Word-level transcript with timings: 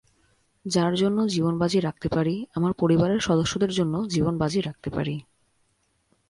যার 0.65 0.93
জন্য 0.95 1.17
জীবন 1.27 1.53
বাজি 1.57 1.79
রাখতে 1.79 2.07
পারিআমার 2.09 2.73
পরিবারের 2.73 3.19
সদস্যদের 3.19 3.69
জন্য 3.69 3.93
জীবন 4.07 4.33
বাজি 4.37 4.59
রাখতে 4.61 4.89
পারি। 4.89 5.15